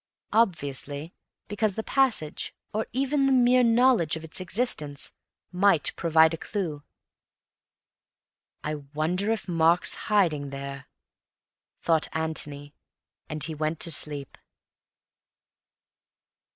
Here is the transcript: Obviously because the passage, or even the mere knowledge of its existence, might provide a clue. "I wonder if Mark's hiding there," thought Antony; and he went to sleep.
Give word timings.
Obviously 0.33 1.13
because 1.47 1.75
the 1.75 1.83
passage, 1.83 2.55
or 2.73 2.87
even 2.91 3.27
the 3.27 3.31
mere 3.31 3.63
knowledge 3.63 4.15
of 4.15 4.23
its 4.23 4.41
existence, 4.41 5.11
might 5.51 5.95
provide 5.95 6.33
a 6.33 6.37
clue. 6.37 6.81
"I 8.63 8.73
wonder 8.95 9.29
if 9.31 9.47
Mark's 9.47 9.93
hiding 10.09 10.49
there," 10.49 10.87
thought 11.81 12.09
Antony; 12.13 12.73
and 13.29 13.43
he 13.43 13.53
went 13.53 13.79
to 13.81 13.91
sleep. 13.91 14.39